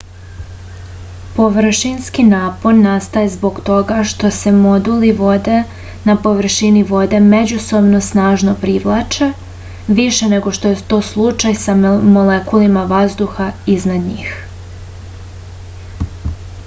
površinski 1.33 2.23
napon 2.29 2.79
nastaje 2.85 3.27
zbog 3.33 3.57
toga 3.65 3.97
što 4.11 4.29
se 4.37 4.53
molekuli 4.61 5.11
vode 5.19 5.57
na 6.09 6.15
površini 6.23 6.81
vode 6.93 7.19
međusobno 7.25 7.99
snažno 8.07 8.55
privlače 8.63 9.27
više 10.01 10.29
nego 10.33 10.53
što 10.59 10.71
je 10.73 10.79
to 10.95 10.99
slučaj 11.11 11.59
sa 11.67 11.75
molekulima 12.17 12.83
vazduha 12.95 13.51
iznad 13.77 14.01
njih 14.09 14.33